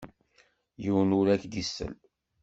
[0.83, 1.95] Yiwen ur ak-d-isell.